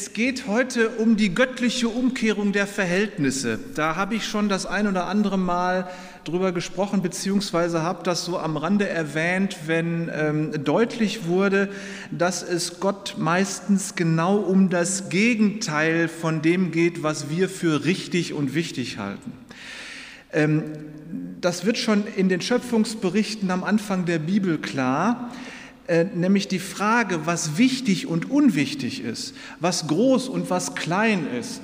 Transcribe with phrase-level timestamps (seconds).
[0.00, 3.58] Es geht heute um die göttliche Umkehrung der Verhältnisse.
[3.74, 5.90] Da habe ich schon das ein oder andere Mal
[6.22, 11.68] drüber gesprochen, beziehungsweise habe das so am Rande erwähnt, wenn ähm, deutlich wurde,
[12.12, 18.32] dass es Gott meistens genau um das Gegenteil von dem geht, was wir für richtig
[18.34, 19.32] und wichtig halten.
[20.32, 20.62] Ähm,
[21.40, 25.32] das wird schon in den Schöpfungsberichten am Anfang der Bibel klar.
[25.88, 31.62] Äh, nämlich die Frage, was wichtig und unwichtig ist, was groß und was klein ist,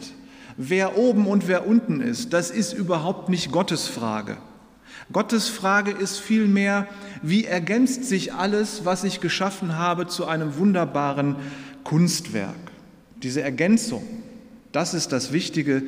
[0.57, 4.39] wer oben und wer unten ist, das ist überhaupt nicht Gottes Frage.
[5.13, 6.89] Gottes Frage ist vielmehr,
[7.21, 11.37] wie ergänzt sich alles, was ich geschaffen habe, zu einem wunderbaren
[11.85, 12.55] Kunstwerk.
[13.23, 14.05] Diese Ergänzung,
[14.73, 15.83] das ist das Wichtige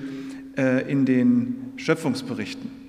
[0.59, 2.86] äh, in den Schöpfungsberichten.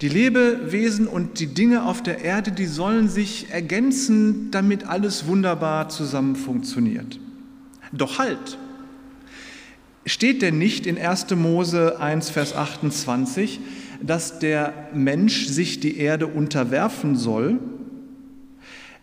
[0.00, 5.88] Die Lebewesen und die Dinge auf der Erde, die sollen sich ergänzen, damit alles wunderbar
[5.88, 7.20] zusammen funktioniert.
[7.92, 8.58] Doch halt,
[10.04, 11.30] steht denn nicht in 1.
[11.36, 13.60] Mose 1, Vers 28,
[14.02, 17.58] dass der Mensch sich die Erde unterwerfen soll?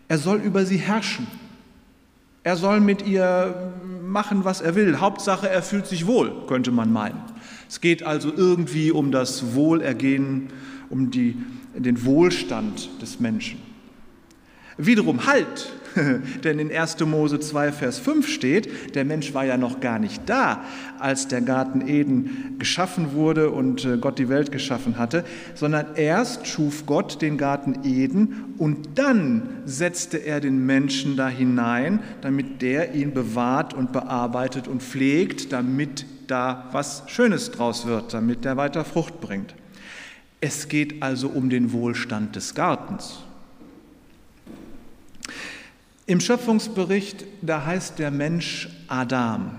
[0.08, 1.26] Er soll über sie herrschen.
[2.44, 3.72] Er soll mit ihr
[4.04, 5.00] machen, was er will.
[5.00, 7.22] Hauptsache, er fühlt sich wohl, könnte man meinen.
[7.68, 10.48] Es geht also irgendwie um das Wohlergehen
[10.92, 11.36] um die,
[11.74, 13.58] den Wohlstand des Menschen.
[14.78, 15.72] Wiederum Halt,
[16.44, 17.00] denn in 1.
[17.00, 20.64] Mose 2, Vers 5 steht, der Mensch war ja noch gar nicht da,
[20.98, 26.46] als der Garten Eden geschaffen wurde und äh, Gott die Welt geschaffen hatte, sondern erst
[26.46, 32.94] schuf Gott den Garten Eden und dann setzte er den Menschen da hinein, damit der
[32.94, 38.84] ihn bewahrt und bearbeitet und pflegt, damit da was Schönes draus wird, damit der weiter
[38.84, 39.54] Frucht bringt.
[40.44, 43.20] Es geht also um den Wohlstand des Gartens.
[46.06, 49.52] Im Schöpfungsbericht, da heißt der Mensch Adam.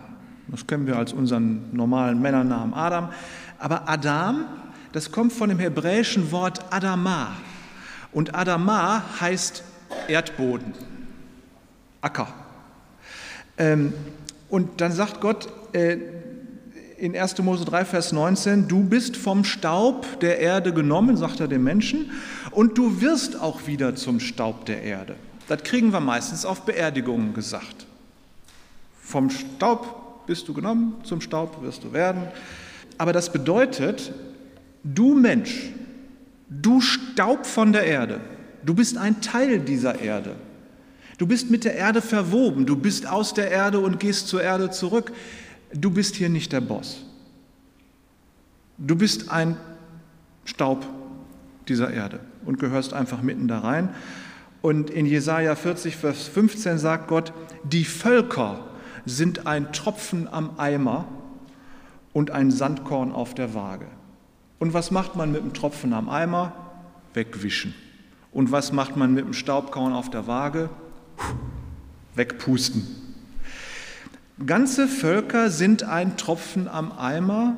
[0.49, 3.13] Das kennen wir als unseren normalen Männernamen Adam.
[3.59, 4.43] Aber Adam,
[4.91, 7.31] das kommt von dem hebräischen Wort Adama.
[8.11, 9.63] Und Adama heißt
[10.09, 10.73] Erdboden,
[12.01, 12.27] Acker.
[13.57, 13.93] Ähm,
[14.49, 15.95] und dann sagt Gott, äh,
[16.97, 17.37] in 1.
[17.39, 22.11] Mose 3, Vers 19, du bist vom Staub der Erde genommen, sagt er dem Menschen,
[22.51, 25.15] und du wirst auch wieder zum Staub der Erde.
[25.47, 27.85] Das kriegen wir meistens auf Beerdigungen gesagt.
[29.01, 32.23] Vom Staub bist du genommen, zum Staub wirst du werden.
[32.97, 34.13] Aber das bedeutet,
[34.83, 35.71] du Mensch,
[36.49, 38.21] du Staub von der Erde,
[38.63, 40.35] du bist ein Teil dieser Erde.
[41.17, 44.71] Du bist mit der Erde verwoben, du bist aus der Erde und gehst zur Erde
[44.71, 45.11] zurück
[45.73, 47.03] du bist hier nicht der Boss.
[48.78, 49.57] Du bist ein
[50.45, 50.85] Staub
[51.67, 53.89] dieser Erde und gehörst einfach mitten da rein.
[54.61, 58.59] Und in Jesaja 40, Vers 15 sagt Gott: Die Völker
[59.06, 61.06] sind ein Tropfen am Eimer
[62.13, 63.88] und ein Sandkorn auf der Waage.
[64.59, 66.53] Und was macht man mit dem Tropfen am Eimer?
[67.13, 67.73] Wegwischen.
[68.31, 70.69] Und was macht man mit dem Staubkorn auf der Waage?
[72.16, 73.03] Wegpusten.
[74.45, 77.55] Ganze Völker sind ein Tropfen am Eimer.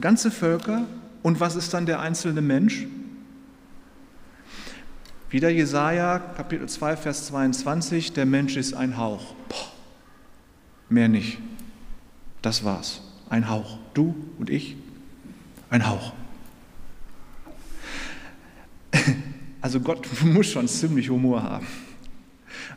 [0.00, 0.86] Ganze Völker.
[1.22, 2.86] Und was ist dann der einzelne Mensch?
[5.30, 9.34] Wieder Jesaja, Kapitel 2, Vers 22, der Mensch ist ein Hauch.
[9.48, 9.72] Boah,
[10.88, 11.38] mehr nicht.
[12.42, 13.00] Das war's.
[13.28, 13.78] Ein Hauch.
[13.94, 14.76] Du und ich,
[15.70, 16.12] ein Hauch.
[19.60, 21.66] Also Gott muss schon ziemlich Humor haben.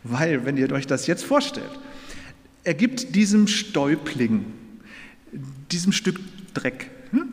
[0.03, 1.71] Weil, wenn ihr euch das jetzt vorstellt,
[2.63, 4.45] er gibt diesem Stäubling,
[5.71, 6.19] diesem Stück
[6.53, 7.29] Dreck, hm,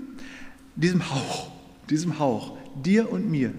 [0.77, 1.51] diesem Hauch,
[1.89, 3.53] diesem Hauch, dir und mir,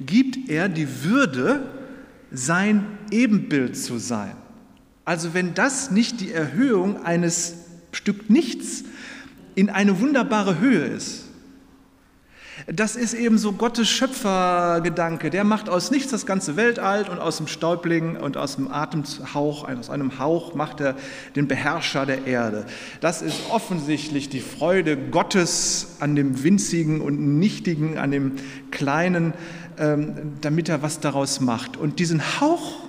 [0.00, 1.68] gibt er die Würde,
[2.32, 4.34] sein Ebenbild zu sein.
[5.04, 7.54] Also wenn das nicht die Erhöhung eines
[7.92, 8.84] Stück Nichts
[9.54, 11.23] in eine wunderbare Höhe ist,
[12.66, 15.28] das ist eben so Gottes Schöpfergedanke.
[15.28, 19.68] Der macht aus nichts das ganze Weltall und aus dem Stäubling und aus dem Atemhauch,
[19.68, 20.96] aus einem Hauch macht er
[21.36, 22.64] den Beherrscher der Erde.
[23.00, 28.32] Das ist offensichtlich die Freude Gottes an dem Winzigen und Nichtigen, an dem
[28.70, 29.34] Kleinen,
[29.76, 31.76] ähm, damit er was daraus macht.
[31.76, 32.80] Und diesen Hauch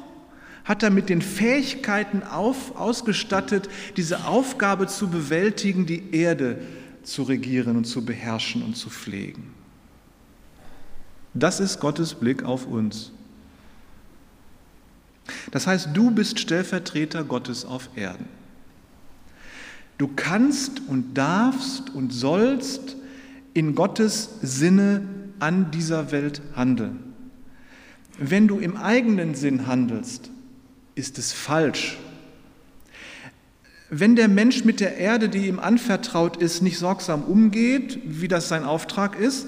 [0.63, 3.67] hat er mit den Fähigkeiten auf, ausgestattet,
[3.97, 6.59] diese Aufgabe zu bewältigen, die Erde
[7.03, 9.54] zu regieren und zu beherrschen und zu pflegen.
[11.35, 13.11] Das ist Gottes Blick auf uns.
[15.51, 18.25] Das heißt, du bist Stellvertreter Gottes auf Erden.
[19.97, 22.95] Du kannst und darfst und sollst
[23.53, 25.05] in Gottes Sinne
[25.39, 26.99] an dieser Welt handeln.
[28.17, 30.29] Wenn du im eigenen Sinn handelst,
[30.95, 31.97] ist es falsch.
[33.89, 38.47] Wenn der Mensch mit der Erde, die ihm anvertraut ist, nicht sorgsam umgeht, wie das
[38.47, 39.47] sein Auftrag ist,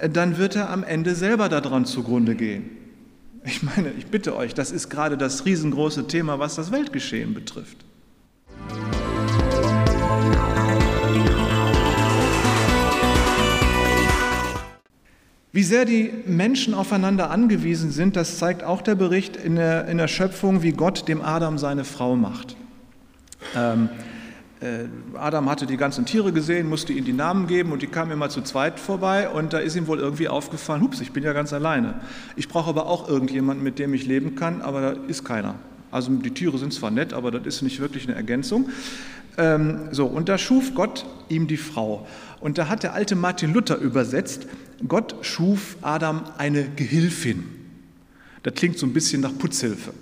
[0.00, 2.70] dann wird er am Ende selber daran zugrunde gehen.
[3.44, 7.84] Ich meine, ich bitte euch, das ist gerade das riesengroße Thema, was das Weltgeschehen betrifft.
[15.52, 19.98] Wie sehr die Menschen aufeinander angewiesen sind, das zeigt auch der Bericht in der, in
[19.98, 22.56] der Schöpfung, wie Gott dem Adam seine Frau macht.
[23.54, 24.13] Ähm, äh,
[25.14, 28.28] Adam hatte die ganzen Tiere gesehen, musste ihnen die Namen geben und die kamen immer
[28.30, 31.52] zu zweit vorbei und da ist ihm wohl irgendwie aufgefallen, hups, ich bin ja ganz
[31.52, 32.00] alleine.
[32.36, 35.56] Ich brauche aber auch irgendjemanden, mit dem ich leben kann, aber da ist keiner.
[35.90, 38.68] Also die Tiere sind zwar nett, aber das ist nicht wirklich eine Ergänzung.
[39.36, 42.06] Ähm, so, und da schuf Gott ihm die Frau.
[42.40, 44.46] Und da hat der alte Martin Luther übersetzt,
[44.86, 47.44] Gott schuf Adam eine Gehilfin.
[48.42, 49.92] Das klingt so ein bisschen nach Putzhilfe.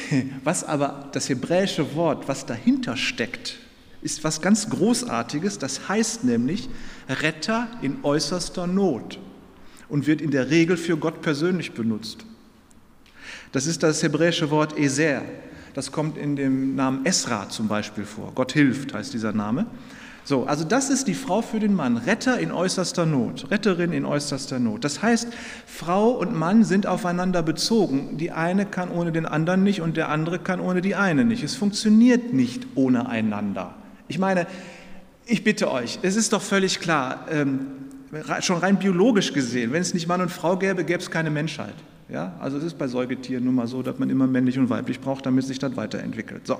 [0.44, 3.58] Was aber das hebräische Wort, was dahinter steckt,
[4.00, 5.58] ist was ganz Großartiges.
[5.58, 6.68] Das heißt nämlich
[7.08, 9.18] Retter in äußerster Not
[9.88, 12.24] und wird in der Regel für Gott persönlich benutzt.
[13.52, 15.22] Das ist das hebräische Wort Eser.
[15.74, 18.32] Das kommt in dem Namen Esra zum Beispiel vor.
[18.34, 19.66] Gott hilft heißt dieser Name.
[20.28, 24.04] So, also das ist die Frau für den Mann, Retter in äußerster Not, Retterin in
[24.04, 24.84] äußerster Not.
[24.84, 25.28] Das heißt,
[25.64, 28.18] Frau und Mann sind aufeinander bezogen.
[28.18, 31.42] Die eine kann ohne den anderen nicht und der andere kann ohne die eine nicht.
[31.42, 33.74] Es funktioniert nicht ohne einander.
[34.06, 34.46] Ich meine,
[35.24, 37.60] ich bitte euch, es ist doch völlig klar, ähm,
[38.40, 41.74] schon rein biologisch gesehen, wenn es nicht Mann und Frau gäbe, gäbe es keine Menschheit.
[42.10, 42.34] Ja?
[42.38, 45.24] Also es ist bei Säugetieren nun mal so, dass man immer männlich und weiblich braucht,
[45.24, 46.46] damit sich das weiterentwickelt.
[46.46, 46.58] So,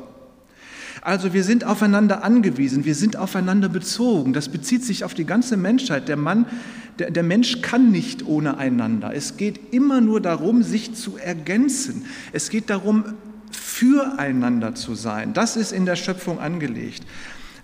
[1.02, 4.32] also wir sind aufeinander angewiesen, wir sind aufeinander bezogen.
[4.32, 6.08] Das bezieht sich auf die ganze Menschheit.
[6.08, 6.46] Der Mann,
[6.98, 9.14] der, der Mensch kann nicht ohne einander.
[9.14, 12.04] Es geht immer nur darum, sich zu ergänzen.
[12.32, 13.04] Es geht darum,
[13.50, 15.32] füreinander zu sein.
[15.32, 17.04] Das ist in der Schöpfung angelegt.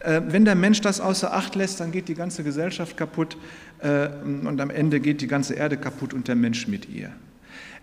[0.01, 3.37] Äh, wenn der Mensch das außer Acht lässt, dann geht die ganze Gesellschaft kaputt
[3.81, 7.11] äh, und am Ende geht die ganze Erde kaputt und der Mensch mit ihr.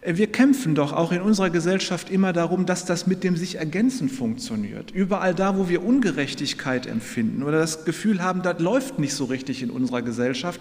[0.04, 4.10] Wir kämpfen doch auch in unserer Gesellschaft immer darum, dass das mit dem sich ergänzen
[4.10, 4.90] funktioniert.
[4.90, 9.62] Überall da, wo wir Ungerechtigkeit empfinden oder das Gefühl haben, das läuft nicht so richtig
[9.62, 10.60] in unserer Gesellschaft,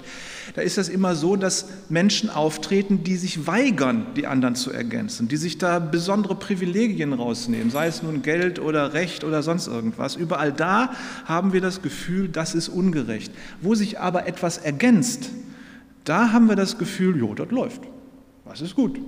[0.54, 5.28] da ist es immer so, dass Menschen auftreten, die sich weigern, die anderen zu ergänzen,
[5.28, 10.16] die sich da besondere Privilegien rausnehmen, sei es nun Geld oder Recht oder sonst irgendwas.
[10.16, 10.92] Überall da
[11.24, 13.32] haben wir das Gefühl, das ist ungerecht.
[13.62, 15.30] Wo sich aber etwas ergänzt,
[16.04, 17.80] da haben wir das Gefühl, jo, das läuft.
[18.44, 19.00] Das ist gut.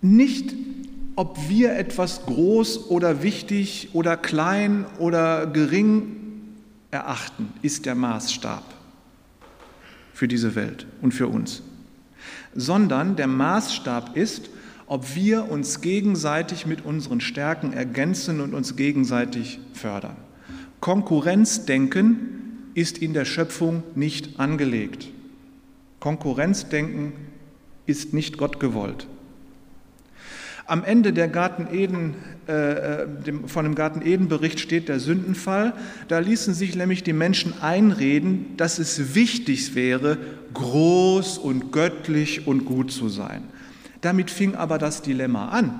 [0.00, 0.54] Nicht,
[1.16, 6.16] ob wir etwas groß oder wichtig oder klein oder gering
[6.90, 8.62] erachten, ist der Maßstab
[10.12, 11.62] für diese Welt und für uns,
[12.54, 14.50] sondern der Maßstab ist,
[14.86, 20.16] ob wir uns gegenseitig mit unseren Stärken ergänzen und uns gegenseitig fördern.
[20.80, 25.08] Konkurrenzdenken ist in der Schöpfung nicht angelegt.
[25.98, 27.14] Konkurrenzdenken
[27.86, 29.06] ist nicht Gott gewollt.
[30.68, 32.14] Am Ende der Garten Eden,
[32.48, 35.72] äh, äh, dem, von dem Garten Eden-Bericht steht der Sündenfall.
[36.08, 40.18] Da ließen sich nämlich die Menschen einreden, dass es wichtig wäre,
[40.54, 43.44] groß und göttlich und gut zu sein.
[44.00, 45.78] Damit fing aber das Dilemma an.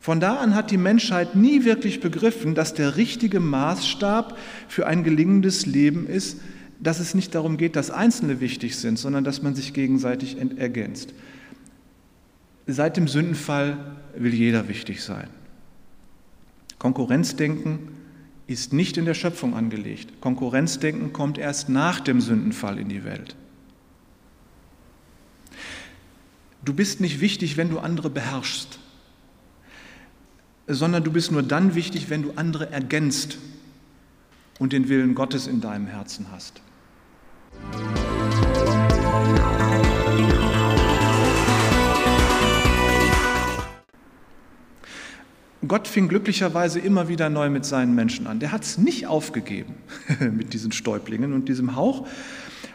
[0.00, 4.36] Von da an hat die Menschheit nie wirklich begriffen, dass der richtige Maßstab
[4.66, 6.40] für ein gelingendes Leben ist,
[6.80, 11.12] dass es nicht darum geht, dass Einzelne wichtig sind, sondern dass man sich gegenseitig ergänzt.
[12.66, 15.28] Seit dem Sündenfall will jeder wichtig sein.
[16.78, 17.88] Konkurrenzdenken
[18.46, 20.20] ist nicht in der Schöpfung angelegt.
[20.20, 23.36] Konkurrenzdenken kommt erst nach dem Sündenfall in die Welt.
[26.64, 28.78] Du bist nicht wichtig, wenn du andere beherrschst,
[30.66, 33.38] sondern du bist nur dann wichtig, wenn du andere ergänzt
[34.58, 36.60] und den Willen Gottes in deinem Herzen hast.
[37.52, 38.08] Musik
[45.66, 48.38] Gott fing glücklicherweise immer wieder neu mit seinen Menschen an.
[48.38, 49.74] Der hat es nicht aufgegeben
[50.20, 52.06] mit diesen Stäublingen und diesem Hauch.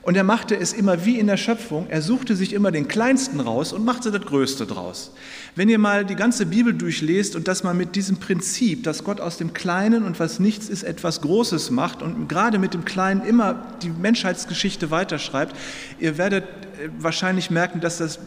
[0.02, 1.88] Und er machte es immer wie in der Schöpfung.
[1.90, 5.14] Er suchte sich immer den Kleinsten raus und machte das Größte draus.
[5.56, 9.22] Wenn ihr mal die ganze Bibel durchlest und das mal mit diesem Prinzip, dass Gott
[9.22, 13.24] aus dem Kleinen und was nichts ist, etwas Großes macht und gerade mit dem Kleinen
[13.24, 15.56] immer die Menschheitsgeschichte weiterschreibt,
[16.00, 18.20] ihr werdet äh, wahrscheinlich merken, dass das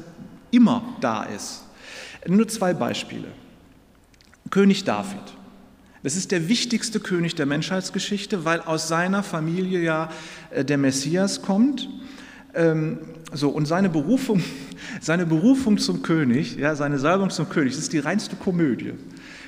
[0.50, 1.62] immer da ist.
[2.26, 3.28] Nur zwei Beispiele.
[4.50, 5.36] König David.
[6.02, 10.10] Das ist der wichtigste König der Menschheitsgeschichte, weil aus seiner Familie ja
[10.50, 11.88] äh, der Messias kommt.
[12.54, 12.98] Ähm,
[13.32, 14.42] so, und seine Berufung,
[15.00, 18.94] seine Berufung zum König, ja, seine Salbung zum König, das ist die reinste Komödie.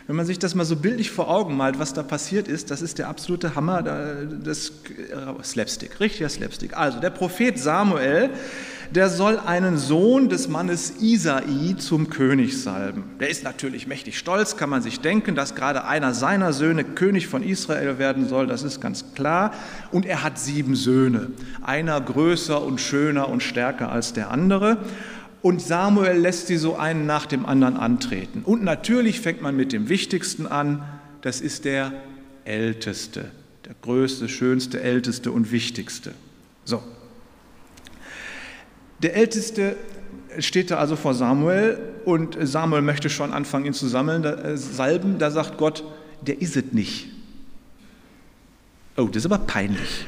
[0.08, 2.80] Wenn man sich das mal so bildlich vor Augen malt, was da passiert ist, das
[2.80, 3.82] ist der absolute Hammer,
[4.42, 6.74] das äh, Slapstick, richtiger Slapstick.
[6.74, 8.30] Also der Prophet Samuel,
[8.90, 13.04] der soll einen Sohn des Mannes Isai zum König salben.
[13.20, 17.26] Der ist natürlich mächtig stolz, kann man sich denken, dass gerade einer seiner Söhne König
[17.26, 19.52] von Israel werden soll, das ist ganz klar.
[19.92, 24.78] Und er hat sieben Söhne, einer größer und schöner und stärker als der andere.
[25.40, 28.42] Und Samuel lässt sie so einen nach dem anderen antreten.
[28.45, 30.83] Und natürlich fängt man mit dem Wichtigsten an,
[31.23, 31.92] das ist der
[32.45, 33.30] Älteste,
[33.64, 36.12] der größte, schönste, älteste und wichtigste.
[36.64, 36.83] So,
[39.02, 39.76] der Älteste
[40.38, 45.18] steht da also vor Samuel und Samuel möchte schon anfangen, ihn zu sammeln, äh, salben.
[45.18, 45.85] Da sagt Gott,
[46.21, 47.09] der ist es nicht.
[48.97, 50.07] Oh, das ist aber peinlich.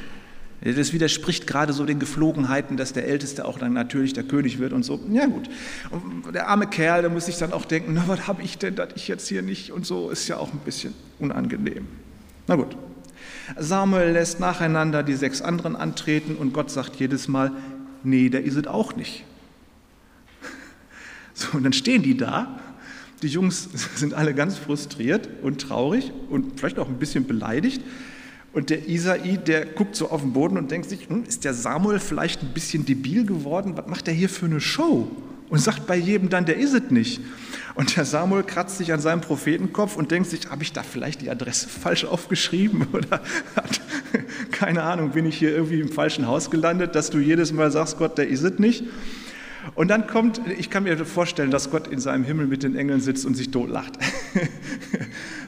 [0.63, 4.75] Das widerspricht gerade so den Geflogenheiten, dass der Älteste auch dann natürlich der König wird
[4.75, 5.01] und so.
[5.11, 5.49] Ja gut,
[5.91, 8.75] und der arme Kerl, der muss sich dann auch denken, na was habe ich denn,
[8.75, 11.87] dass ich jetzt hier nicht und so, ist ja auch ein bisschen unangenehm.
[12.47, 12.77] Na gut,
[13.59, 17.53] Samuel lässt nacheinander die sechs anderen antreten und Gott sagt jedes Mal,
[18.03, 19.25] nee, der ist es auch nicht.
[21.33, 22.61] So, und dann stehen die da.
[23.23, 27.81] Die Jungs sind alle ganz frustriert und traurig und vielleicht auch ein bisschen beleidigt.
[28.53, 31.55] Und der Isai, der guckt so auf den Boden und denkt sich, hm, ist der
[31.55, 33.77] Samuel vielleicht ein bisschen debil geworden?
[33.77, 35.09] Was macht der hier für eine Show?
[35.49, 37.21] Und sagt bei jedem dann, der ist es nicht.
[37.75, 41.23] Und der Samuel kratzt sich an seinem Prophetenkopf und denkt sich, habe ich da vielleicht
[41.23, 42.87] die Adresse falsch aufgeschrieben?
[42.93, 43.21] Oder
[43.57, 43.81] hat,
[44.51, 47.99] keine Ahnung, bin ich hier irgendwie im falschen Haus gelandet, dass du jedes Mal sagst,
[47.99, 48.85] Gott, der ist es nicht?
[49.75, 53.01] Und dann kommt, ich kann mir vorstellen, dass Gott in seinem Himmel mit den Engeln
[53.01, 53.99] sitzt und sich totlacht.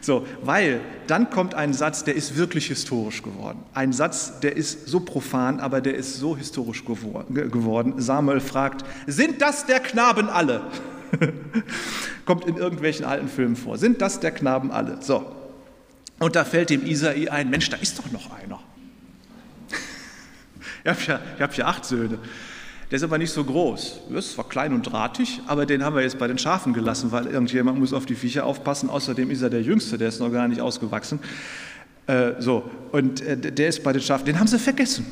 [0.03, 3.61] so, weil dann kommt ein Satz, der ist wirklich historisch geworden.
[3.73, 7.95] Ein Satz, der ist so profan, aber der ist so historisch geworden.
[8.01, 10.63] Samuel fragt, sind das der Knaben alle?
[12.25, 13.79] kommt in irgendwelchen alten Filmen vor.
[13.79, 14.99] Sind das der Knaben alle?
[15.03, 15.31] So.
[16.19, 18.61] Und da fällt dem Isai ein, Mensch, da ist doch noch einer.
[20.85, 22.19] ich habe ja, hab ja acht Söhne.
[22.93, 24.01] Der ist aber nicht so groß.
[24.15, 27.27] Ist zwar klein und drahtig, aber den haben wir jetzt bei den Schafen gelassen, weil
[27.27, 28.91] irgendjemand muss auf die Viecher aufpassen.
[28.91, 31.19] Außerdem ist er der Jüngste, der ist noch gar nicht ausgewachsen.
[32.07, 34.27] Äh, so, und äh, der ist bei den Schafen.
[34.27, 35.07] Den haben sie vergessen.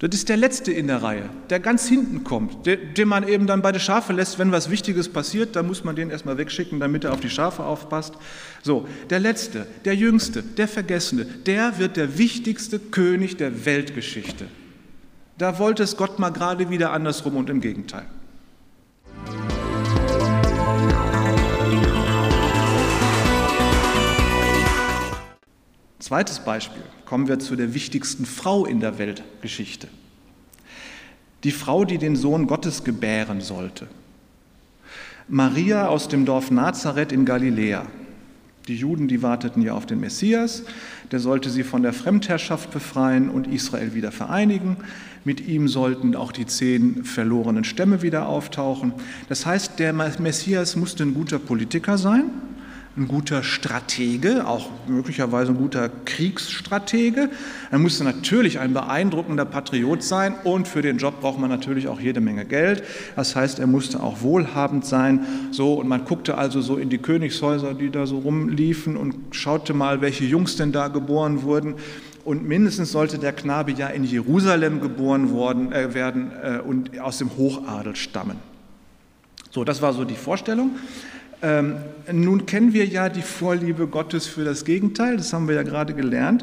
[0.00, 3.46] Das ist der Letzte in der Reihe, der ganz hinten kommt, der, den man eben
[3.46, 6.78] dann bei den Schafen lässt, wenn was Wichtiges passiert, dann muss man den erstmal wegschicken,
[6.78, 8.12] damit er auf die Schafe aufpasst.
[8.62, 14.44] So, der Letzte, der Jüngste, der Vergessene, der wird der wichtigste König der Weltgeschichte.
[15.36, 18.06] Da wollte es Gott mal gerade wieder andersrum und im Gegenteil.
[25.98, 29.88] Zweites Beispiel, kommen wir zu der wichtigsten Frau in der Weltgeschichte.
[31.42, 33.88] Die Frau, die den Sohn Gottes gebären sollte.
[35.28, 37.86] Maria aus dem Dorf Nazareth in Galiläa.
[38.66, 40.62] Die Juden, die warteten ja auf den Messias,
[41.12, 44.78] der sollte sie von der Fremdherrschaft befreien und Israel wieder vereinigen.
[45.22, 48.94] Mit ihm sollten auch die zehn verlorenen Stämme wieder auftauchen.
[49.28, 52.24] Das heißt, der Messias musste ein guter Politiker sein,
[52.96, 57.28] ein guter Stratege, auch möglicherweise ein guter Kriegsstratege.
[57.72, 61.98] Er musste natürlich ein beeindruckender Patriot sein und für den Job braucht man natürlich auch
[61.98, 62.84] jede Menge Geld.
[63.16, 65.26] Das heißt, er musste auch wohlhabend sein.
[65.50, 69.74] So und man guckte also so in die Königshäuser, die da so rumliefen und schaute
[69.74, 71.74] mal, welche Jungs denn da geboren wurden
[72.24, 77.18] und mindestens sollte der Knabe ja in Jerusalem geboren worden, äh, werden äh, und aus
[77.18, 78.36] dem Hochadel stammen.
[79.50, 80.70] So, das war so die Vorstellung.
[81.44, 81.76] Ähm,
[82.10, 85.92] nun kennen wir ja die Vorliebe Gottes für das Gegenteil, das haben wir ja gerade
[85.92, 86.42] gelernt.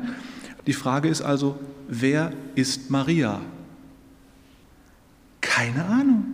[0.68, 3.42] Die Frage ist also, wer ist Maria?
[5.42, 6.26] Keine Ahnung.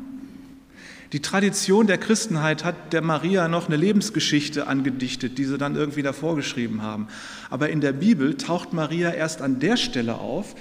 [1.13, 6.03] Die Tradition der Christenheit hat der Maria noch eine Lebensgeschichte angedichtet, die sie dann irgendwie
[6.03, 7.07] davor geschrieben haben.
[7.49, 10.55] Aber in der Bibel taucht Maria erst an der Stelle auf,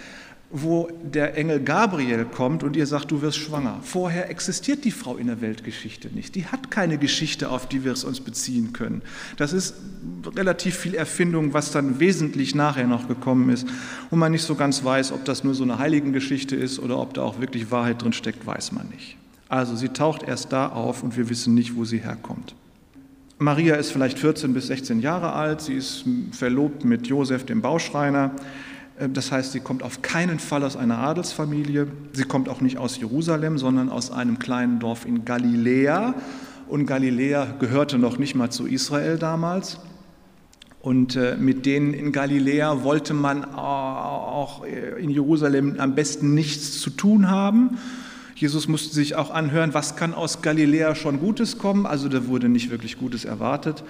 [0.63, 3.79] wo der Engel Gabriel kommt und ihr sagt, du wirst schwanger.
[3.83, 6.35] Vorher existiert die Frau in der Weltgeschichte nicht.
[6.35, 9.03] Die hat keine Geschichte, auf die wir es uns beziehen können.
[9.37, 9.75] Das ist
[10.35, 13.67] relativ viel Erfindung, was dann wesentlich nachher noch gekommen ist
[14.11, 17.13] und man nicht so ganz weiß, ob das nur so eine Heiligengeschichte ist oder ob
[17.13, 19.19] da auch wirklich Wahrheit drin steckt, weiß man nicht.
[19.51, 22.55] Also sie taucht erst da auf und wir wissen nicht, wo sie herkommt.
[23.39, 28.31] Maria ist vielleicht 14 bis 16 Jahre alt, sie ist verlobt mit Josef, dem Bauschreiner.
[28.99, 31.89] Äh, das heißt, sie kommt auf keinen Fall aus einer Adelsfamilie.
[32.13, 36.15] Sie kommt auch nicht aus Jerusalem, sondern aus einem kleinen Dorf in Galiläa.
[36.69, 39.79] Und Galiläa gehörte noch nicht mal zu Israel damals.
[40.81, 46.91] Und äh, mit denen in Galiläa wollte man auch in Jerusalem am besten nichts zu
[46.91, 47.79] tun haben.
[48.37, 51.87] Jesus musste sich auch anhören, was kann aus Galiläa schon Gutes kommen.
[51.87, 53.83] Also da wurde nicht wirklich Gutes erwartet.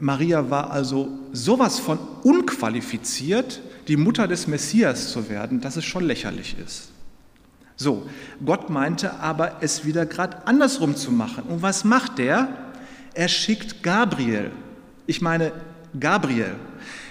[0.00, 6.04] Maria war also sowas von unqualifiziert, die Mutter des Messias zu werden, dass es schon
[6.04, 6.90] lächerlich ist.
[7.76, 8.08] So,
[8.44, 11.44] Gott meinte aber, es wieder gerade andersrum zu machen.
[11.44, 12.48] Und was macht er?
[13.14, 14.50] Er schickt Gabriel.
[15.06, 15.52] Ich meine,
[15.98, 16.56] Gabriel.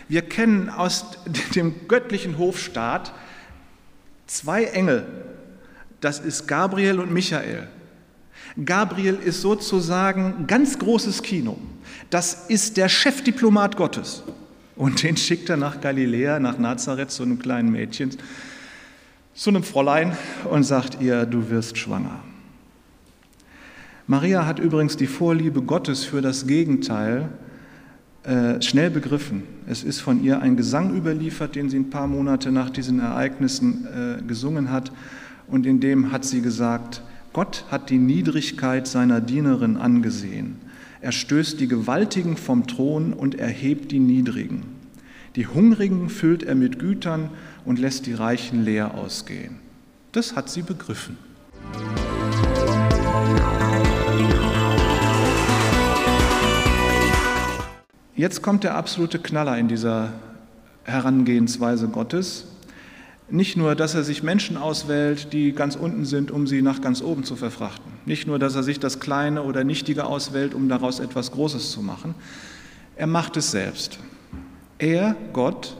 [0.08, 1.06] Wir kennen aus
[1.56, 3.14] dem göttlichen Hofstaat
[4.28, 5.06] zwei Engel.
[6.00, 7.68] Das ist Gabriel und Michael.
[8.64, 11.58] Gabriel ist sozusagen ganz großes Kino.
[12.10, 14.24] Das ist der Chefdiplomat Gottes.
[14.78, 18.12] Und den schickt er nach Galiläa, nach Nazareth, zu einem kleinen Mädchen,
[19.34, 20.16] zu einem Fräulein
[20.50, 22.20] und sagt ihr, du wirst schwanger.
[24.06, 27.30] Maria hat übrigens die Vorliebe Gottes für das Gegenteil
[28.24, 29.44] äh, schnell begriffen.
[29.68, 33.88] Es ist von ihr ein Gesang überliefert, den sie ein paar Monate nach diesen Ereignissen
[33.88, 34.92] äh, gesungen hat.
[35.48, 37.02] Und in dem hat sie gesagt,
[37.34, 40.67] Gott hat die Niedrigkeit seiner Dienerin angesehen.
[41.00, 44.64] Er stößt die Gewaltigen vom Thron und erhebt die Niedrigen.
[45.36, 47.30] Die Hungrigen füllt er mit Gütern
[47.66, 49.60] und lässt die Reichen leer ausgehen.
[50.12, 51.18] Das hat sie begriffen.
[58.16, 60.14] Jetzt kommt der absolute Knaller in dieser
[60.84, 62.48] Herangehensweise Gottes.
[63.30, 67.02] Nicht nur, dass er sich Menschen auswählt, die ganz unten sind, um sie nach ganz
[67.02, 67.92] oben zu verfrachten.
[68.06, 71.82] Nicht nur, dass er sich das Kleine oder Nichtige auswählt, um daraus etwas Großes zu
[71.82, 72.16] machen.
[72.96, 74.00] Er macht es selbst.
[74.78, 75.76] Er, Gott,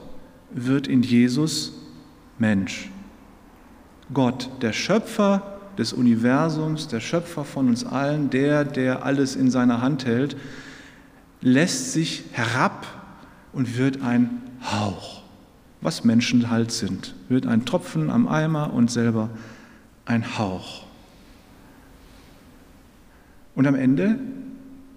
[0.50, 1.72] wird in Jesus
[2.38, 2.90] Mensch.
[4.12, 9.80] Gott, der Schöpfer des Universums, der Schöpfer von uns allen, der, der alles in seiner
[9.80, 10.36] Hand hält,
[11.40, 12.86] lässt sich herab
[13.52, 15.17] und wird ein Hauch,
[15.80, 19.30] was Menschen halt sind, wird ein Tropfen am Eimer und selber
[20.04, 20.84] ein Hauch.
[23.54, 24.18] Und am Ende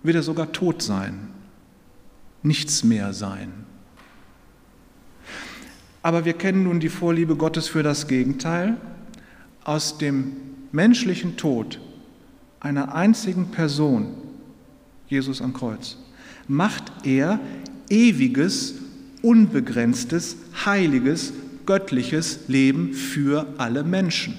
[0.04, 1.30] wird er sogar tot sein,
[2.44, 3.52] nichts mehr sein.
[6.04, 8.78] Aber wir kennen nun die Vorliebe Gottes für das Gegenteil.
[9.64, 10.32] Aus dem
[10.72, 11.80] menschlichen Tod
[12.60, 14.14] einer einzigen Person,
[15.08, 15.98] Jesus am Kreuz,
[16.48, 17.40] macht er
[17.90, 18.76] ewiges,
[19.22, 21.34] unbegrenztes, heiliges,
[21.66, 24.38] göttliches Leben für alle Menschen.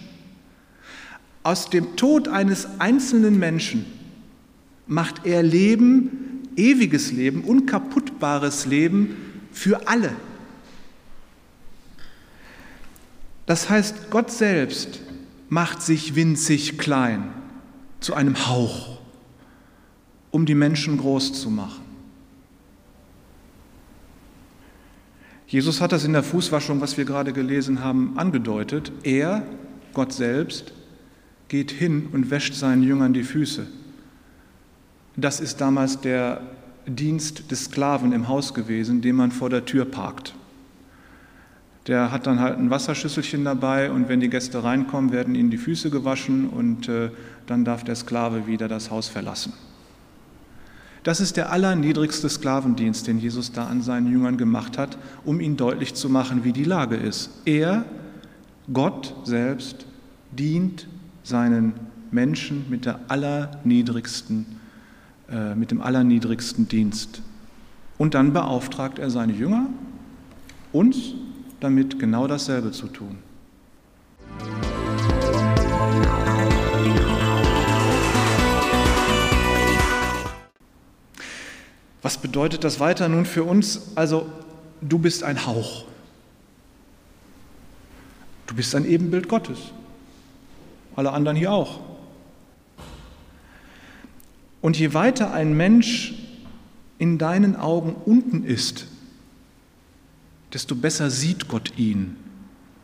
[1.42, 3.85] Aus dem Tod eines einzelnen Menschen
[4.87, 9.16] macht er Leben, ewiges Leben, unkaputtbares Leben
[9.53, 10.12] für alle.
[13.47, 15.01] Das heißt, Gott selbst
[15.49, 17.33] macht sich winzig klein
[18.01, 19.01] zu einem Hauch,
[20.31, 21.82] um die Menschen groß zu machen.
[25.53, 28.91] Jesus hat das in der Fußwaschung, was wir gerade gelesen haben, angedeutet.
[29.03, 29.47] Er,
[29.93, 30.73] Gott selbst,
[31.49, 33.67] geht hin und wäscht seinen Jüngern die Füße.
[35.15, 36.41] Das ist damals der
[36.87, 40.35] Dienst des Sklaven im Haus gewesen, den man vor der Tür parkt.
[41.87, 45.59] Der hat dann halt ein Wasserschüsselchen dabei und wenn die Gäste reinkommen, werden ihnen die
[45.59, 47.11] Füße gewaschen und äh,
[47.47, 49.53] dann darf der Sklave wieder das Haus verlassen.
[51.03, 55.57] Das ist der allerniedrigste Sklavendienst, den Jesus da an seinen Jüngern gemacht hat, um ihnen
[55.57, 57.31] deutlich zu machen, wie die Lage ist.
[57.45, 57.85] Er,
[58.73, 59.87] Gott selbst,
[60.31, 60.87] dient
[61.25, 61.75] seinen
[62.12, 64.47] Menschen mit, der allerniedrigsten,
[65.29, 67.21] äh, mit dem allerniedrigsten Dienst.
[67.99, 69.67] Und dann beauftragt er seine Jünger,
[70.73, 71.15] uns
[71.59, 73.19] damit genau dasselbe zu tun.
[82.03, 83.93] Was bedeutet das weiter nun für uns?
[83.95, 84.31] Also,
[84.81, 85.85] du bist ein Hauch.
[88.49, 89.59] Du bist ein Ebenbild Gottes.
[90.97, 91.81] Alle anderen hier auch.
[94.61, 96.15] Und je weiter ein Mensch
[96.99, 98.87] in deinen Augen unten ist,
[100.53, 102.17] desto besser sieht Gott ihn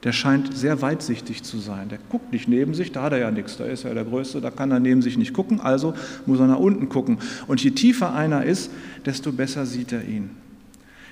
[0.05, 1.89] der scheint sehr weitsichtig zu sein.
[1.89, 4.41] Der guckt nicht neben sich, da hat er ja nichts, da ist er der Größte,
[4.41, 5.95] da kann er neben sich nicht gucken, also
[6.27, 7.19] muss er nach unten gucken.
[7.49, 8.71] Und je tiefer einer ist,
[9.07, 10.31] desto besser sieht er ihn.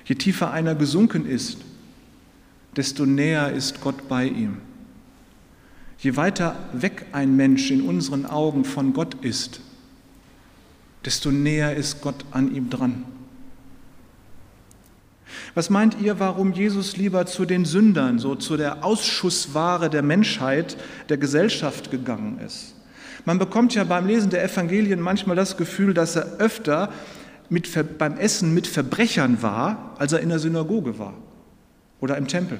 [0.05, 1.57] Je tiefer einer gesunken ist,
[2.77, 4.57] desto näher ist Gott bei ihm.
[5.99, 9.59] Je weiter weg ein Mensch in unseren Augen von Gott ist,
[11.03, 13.03] desto näher ist Gott an ihm dran.
[15.57, 20.77] Was meint ihr, warum Jesus lieber zu den Sündern, so zu der Ausschussware der Menschheit,
[21.09, 22.75] der Gesellschaft gegangen ist?
[23.25, 26.91] Man bekommt ja beim Lesen der Evangelien manchmal das Gefühl, dass er öfter
[27.49, 27.67] mit,
[27.97, 31.15] beim Essen mit Verbrechern war, als er in der Synagoge war
[32.01, 32.59] oder im Tempel.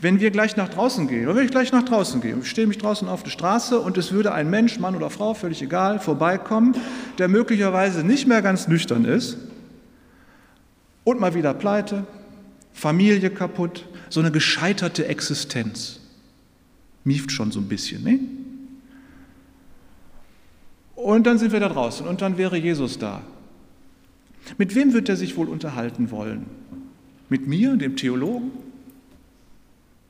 [0.00, 2.68] Wenn wir gleich nach draußen gehen, oder wenn ich gleich nach draußen gehe ich stehe
[2.68, 5.98] mich draußen auf der Straße und es würde ein Mensch, Mann oder Frau, völlig egal,
[5.98, 6.76] vorbeikommen,
[7.18, 9.47] der möglicherweise nicht mehr ganz nüchtern ist
[11.08, 12.06] und mal wieder pleite,
[12.74, 16.00] Familie kaputt, so eine gescheiterte Existenz.
[17.04, 18.20] Mieft schon so ein bisschen, ne?
[20.94, 23.22] Und dann sind wir da draußen und dann wäre Jesus da.
[24.58, 26.44] Mit wem wird er sich wohl unterhalten wollen?
[27.30, 28.50] Mit mir, dem Theologen?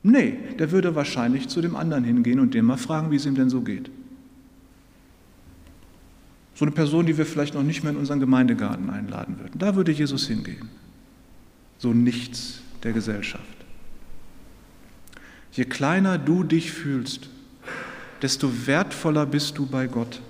[0.03, 3.35] Nee, der würde wahrscheinlich zu dem anderen hingehen und den mal fragen, wie es ihm
[3.35, 3.89] denn so geht.
[6.55, 9.57] So eine Person, die wir vielleicht noch nicht mehr in unseren Gemeindegarten einladen würden.
[9.57, 10.67] Da würde Jesus hingehen.
[11.79, 13.43] So nichts der Gesellschaft.
[15.51, 17.29] Je kleiner du dich fühlst,
[18.21, 20.21] desto wertvoller bist du bei Gott.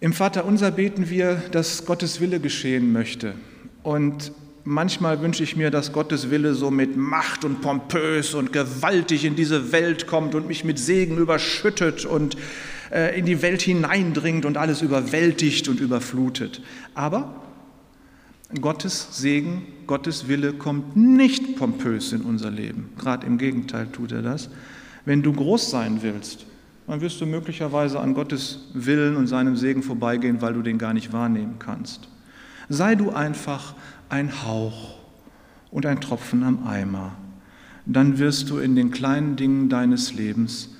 [0.00, 3.34] Im Vater unser beten wir, dass Gottes Wille geschehen möchte.
[3.82, 9.24] Und manchmal wünsche ich mir, dass Gottes Wille so mit Macht und pompös und gewaltig
[9.24, 12.36] in diese Welt kommt und mich mit Segen überschüttet und
[12.92, 16.62] äh, in die Welt hineindringt und alles überwältigt und überflutet.
[16.94, 17.34] Aber
[18.60, 22.90] Gottes Segen, Gottes Wille kommt nicht pompös in unser Leben.
[22.98, 24.48] Gerade im Gegenteil tut er das.
[25.04, 26.46] Wenn du groß sein willst,
[26.86, 30.94] dann wirst du möglicherweise an Gottes Willen und seinem Segen vorbeigehen, weil du den gar
[30.94, 32.08] nicht wahrnehmen kannst.
[32.70, 33.74] Sei du einfach
[34.08, 34.96] ein Hauch
[35.70, 37.16] und ein Tropfen am Eimer.
[37.84, 40.70] Dann wirst du in den kleinen Dingen deines Lebens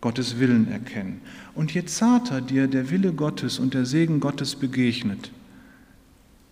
[0.00, 1.20] Gottes Willen erkennen.
[1.54, 5.32] Und je zarter dir der Wille Gottes und der Segen Gottes begegnet,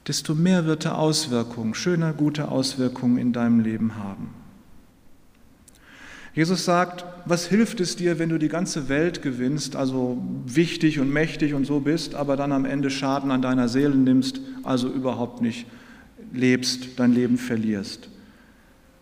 [0.06, 4.34] desto mehr wird er Auswirkungen, schöner, gute Auswirkungen in deinem Leben haben.
[6.34, 11.12] Jesus sagt, was hilft es dir, wenn du die ganze Welt gewinnst, also wichtig und
[11.12, 15.42] mächtig und so bist, aber dann am Ende Schaden an deiner Seele nimmst, also überhaupt
[15.42, 15.66] nicht
[16.32, 18.08] lebst, dein Leben verlierst.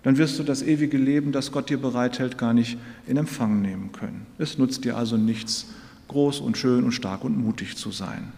[0.02, 3.92] Dann wirst du das ewige Leben, das Gott dir bereithält, gar nicht in Empfang nehmen
[3.92, 4.26] können.
[4.38, 5.66] Es nutzt dir also nichts,
[6.08, 8.32] groß und schön und stark und mutig zu sein.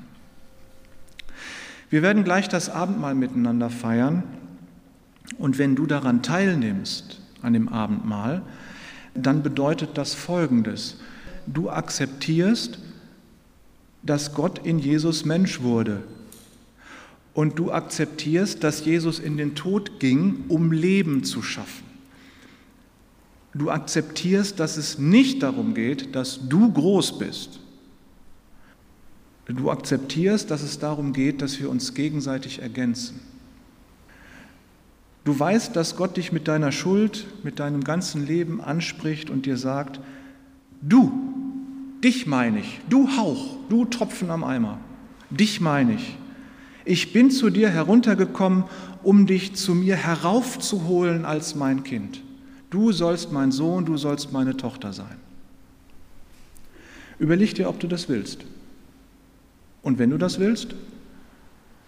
[1.90, 4.22] Wir werden gleich das Abendmahl miteinander feiern
[5.38, 8.42] und wenn du daran teilnimmst, an dem Abendmahl,
[9.14, 10.98] dann bedeutet das Folgendes.
[11.46, 12.78] Du akzeptierst,
[14.02, 16.02] dass Gott in Jesus Mensch wurde.
[17.32, 21.84] Und du akzeptierst, dass Jesus in den Tod ging, um Leben zu schaffen.
[23.54, 27.59] Du akzeptierst, dass es nicht darum geht, dass du groß bist.
[29.54, 33.20] Du akzeptierst, dass es darum geht, dass wir uns gegenseitig ergänzen.
[35.24, 39.56] Du weißt, dass Gott dich mit deiner Schuld, mit deinem ganzen Leben anspricht und dir
[39.56, 40.00] sagt,
[40.80, 41.12] du,
[42.02, 44.78] dich meine ich, du Hauch, du Tropfen am Eimer,
[45.30, 46.16] dich meine ich.
[46.84, 48.64] Ich bin zu dir heruntergekommen,
[49.02, 52.22] um dich zu mir heraufzuholen als mein Kind.
[52.70, 55.16] Du sollst mein Sohn, du sollst meine Tochter sein.
[57.18, 58.44] Überleg dir, ob du das willst.
[59.82, 60.74] Und wenn du das willst,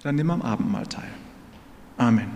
[0.02, 1.11] dann nimm am Abendmahl teil.
[1.98, 2.31] Amen.